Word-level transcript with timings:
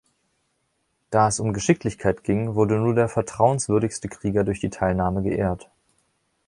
Da 1.11 1.27
es 1.27 1.39
um 1.39 1.53
Geschicklichkeit 1.53 2.23
ging, 2.23 2.55
wurde 2.55 2.79
nur 2.79 2.95
der 2.95 3.07
vertrauenswürdigste 3.07 4.09
Krieger 4.09 4.43
durch 4.43 4.59
die 4.59 4.71
Teilnahme 4.71 5.21
geehrt. 5.21 5.69